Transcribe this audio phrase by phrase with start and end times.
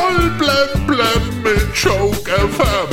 [0.00, 2.88] Voll blem blem mit Joke FM.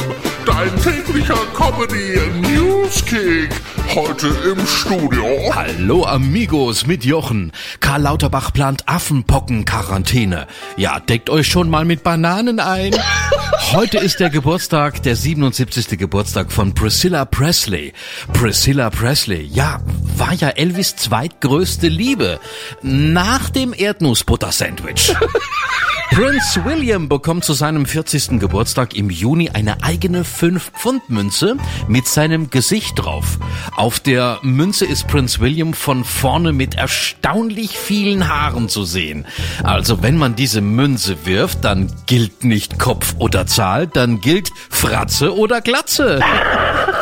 [0.45, 3.49] Dein täglicher Comedy Newskick.
[3.95, 5.25] Heute im Studio.
[5.53, 7.53] Hallo Amigos mit Jochen.
[7.79, 10.47] Karl Lauterbach plant Affenpocken-Quarantäne.
[10.75, 12.93] Ja, deckt euch schon mal mit Bananen ein.
[13.71, 15.97] Heute ist der Geburtstag, der 77.
[15.97, 17.93] Geburtstag von Priscilla Presley.
[18.33, 19.79] Priscilla Presley, ja,
[20.17, 22.39] war ja Elvis zweitgrößte Liebe.
[22.81, 25.13] Nach dem Erdnussbutter-Sandwich.
[26.09, 28.39] Prince William bekommt zu seinem 40.
[28.39, 31.57] Geburtstag im Juni eine eigene 5-Pfund-Münze
[31.87, 33.37] mit seinem Gesicht drauf.
[33.75, 39.25] Auf der Münze ist Prince William von vorne mit erstaunlich vielen Haaren zu sehen.
[39.63, 45.37] Also wenn man diese Münze wirft, dann gilt nicht Kopf oder Zahl, dann gilt Fratze
[45.37, 46.21] oder Glatze.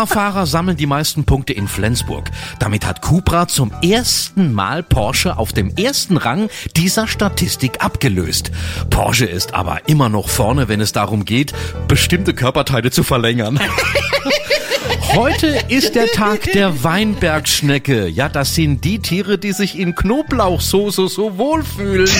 [0.00, 2.30] Cupra-Fahrer sammeln die meisten Punkte in Flensburg.
[2.58, 8.50] Damit hat Cupra zum ersten Mal Porsche auf dem ersten Rang dieser Statistik abgelöst.
[8.88, 11.52] Porsche ist aber immer noch vorne, wenn es darum geht,
[11.86, 13.60] bestimmte Körperteile zu verlängern.
[15.14, 18.06] Heute ist der Tag der Weinbergschnecke.
[18.06, 22.08] Ja, das sind die Tiere, die sich in Knoblauchsoße so wohlfühlen.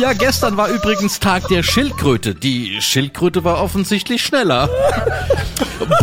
[0.00, 2.34] Ja, gestern war übrigens Tag der Schildkröte.
[2.34, 4.68] Die Schildkröte war offensichtlich schneller.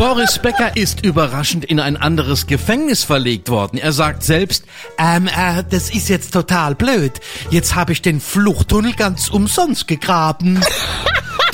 [0.01, 3.77] Boris Becker ist überraschend in ein anderes Gefängnis verlegt worden.
[3.77, 4.65] Er sagt selbst,
[4.97, 7.11] ähm, äh, das ist jetzt total blöd.
[7.51, 10.59] Jetzt habe ich den Fluchttunnel ganz umsonst gegraben.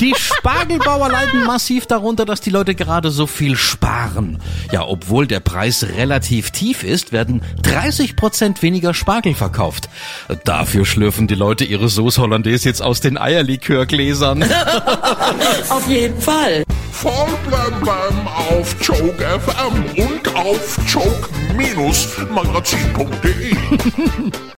[0.00, 4.38] Die Spargelbauer leiden massiv darunter, dass die Leute gerade so viel sparen.
[4.72, 9.90] Ja, obwohl der Preis relativ tief ist, werden 30 Prozent weniger Spargel verkauft.
[10.44, 14.42] Dafür schlürfen die Leute ihre Sauce Hollandaise jetzt aus den Eierlikörgläsern.
[15.68, 16.64] Auf jeden Fall.
[17.00, 23.56] Voll blem blem auf Joke FM und auf joke-magazin.de.